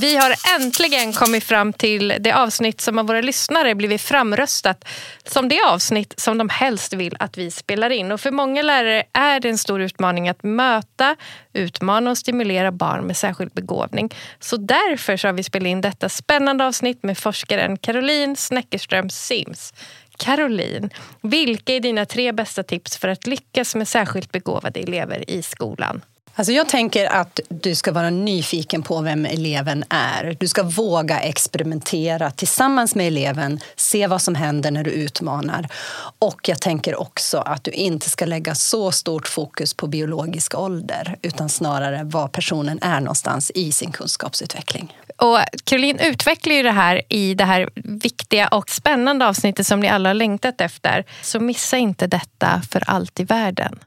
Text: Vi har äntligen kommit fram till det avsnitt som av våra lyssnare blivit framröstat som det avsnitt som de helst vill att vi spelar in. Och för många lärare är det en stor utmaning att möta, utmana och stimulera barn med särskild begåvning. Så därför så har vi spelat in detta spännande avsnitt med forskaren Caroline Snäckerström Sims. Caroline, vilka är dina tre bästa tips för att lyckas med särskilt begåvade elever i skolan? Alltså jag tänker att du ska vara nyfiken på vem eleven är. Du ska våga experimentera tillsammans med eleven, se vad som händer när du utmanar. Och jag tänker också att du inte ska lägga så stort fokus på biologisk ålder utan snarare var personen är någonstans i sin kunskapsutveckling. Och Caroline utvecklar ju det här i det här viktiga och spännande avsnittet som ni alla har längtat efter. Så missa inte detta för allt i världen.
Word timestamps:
Vi 0.00 0.16
har 0.16 0.34
äntligen 0.60 1.12
kommit 1.12 1.44
fram 1.44 1.72
till 1.72 2.14
det 2.20 2.32
avsnitt 2.32 2.80
som 2.80 2.98
av 2.98 3.06
våra 3.06 3.20
lyssnare 3.20 3.74
blivit 3.74 4.00
framröstat 4.00 4.84
som 5.24 5.48
det 5.48 5.60
avsnitt 5.66 6.14
som 6.16 6.38
de 6.38 6.48
helst 6.48 6.92
vill 6.92 7.16
att 7.18 7.38
vi 7.38 7.50
spelar 7.50 7.90
in. 7.90 8.12
Och 8.12 8.20
för 8.20 8.30
många 8.30 8.62
lärare 8.62 9.04
är 9.12 9.40
det 9.40 9.48
en 9.48 9.58
stor 9.58 9.80
utmaning 9.80 10.28
att 10.28 10.42
möta, 10.42 11.16
utmana 11.52 12.10
och 12.10 12.18
stimulera 12.18 12.72
barn 12.72 13.06
med 13.06 13.16
särskild 13.16 13.52
begåvning. 13.52 14.14
Så 14.40 14.56
därför 14.56 15.16
så 15.16 15.28
har 15.28 15.32
vi 15.32 15.42
spelat 15.42 15.66
in 15.66 15.80
detta 15.80 16.08
spännande 16.08 16.66
avsnitt 16.66 17.02
med 17.02 17.18
forskaren 17.18 17.76
Caroline 17.76 18.36
Snäckerström 18.36 19.10
Sims. 19.10 19.74
Caroline, 20.16 20.90
vilka 21.22 21.72
är 21.72 21.80
dina 21.80 22.06
tre 22.06 22.32
bästa 22.32 22.62
tips 22.62 22.96
för 22.96 23.08
att 23.08 23.26
lyckas 23.26 23.74
med 23.74 23.88
särskilt 23.88 24.32
begåvade 24.32 24.80
elever 24.80 25.30
i 25.30 25.42
skolan? 25.42 26.02
Alltså 26.38 26.52
jag 26.52 26.68
tänker 26.68 27.06
att 27.12 27.40
du 27.48 27.74
ska 27.74 27.92
vara 27.92 28.10
nyfiken 28.10 28.82
på 28.82 29.00
vem 29.00 29.26
eleven 29.26 29.84
är. 29.88 30.36
Du 30.40 30.48
ska 30.48 30.62
våga 30.62 31.20
experimentera 31.20 32.30
tillsammans 32.30 32.94
med 32.94 33.06
eleven, 33.06 33.60
se 33.76 34.06
vad 34.06 34.22
som 34.22 34.34
händer 34.34 34.70
när 34.70 34.84
du 34.84 34.90
utmanar. 34.90 35.68
Och 36.18 36.48
jag 36.48 36.60
tänker 36.60 37.00
också 37.00 37.38
att 37.38 37.64
du 37.64 37.70
inte 37.70 38.10
ska 38.10 38.26
lägga 38.26 38.54
så 38.54 38.92
stort 38.92 39.28
fokus 39.28 39.74
på 39.74 39.86
biologisk 39.86 40.54
ålder 40.54 41.16
utan 41.22 41.48
snarare 41.48 42.04
var 42.04 42.28
personen 42.28 42.78
är 42.82 43.00
någonstans 43.00 43.52
i 43.54 43.72
sin 43.72 43.92
kunskapsutveckling. 43.92 44.96
Och 45.16 45.38
Caroline 45.64 45.98
utvecklar 45.98 46.54
ju 46.54 46.62
det 46.62 46.70
här 46.70 47.02
i 47.08 47.34
det 47.34 47.44
här 47.44 47.70
viktiga 47.74 48.48
och 48.48 48.70
spännande 48.70 49.26
avsnittet 49.26 49.66
som 49.66 49.80
ni 49.80 49.88
alla 49.88 50.08
har 50.08 50.14
längtat 50.14 50.60
efter. 50.60 51.04
Så 51.22 51.40
missa 51.40 51.76
inte 51.76 52.06
detta 52.06 52.62
för 52.70 52.82
allt 52.86 53.20
i 53.20 53.24
världen. 53.24 53.78